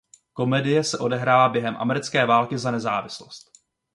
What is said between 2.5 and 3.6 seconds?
za nezávislost.